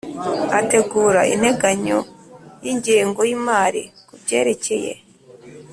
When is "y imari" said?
3.25-3.83